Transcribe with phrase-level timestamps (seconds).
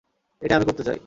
[0.41, 0.97] এটাই আমি করতে চাই।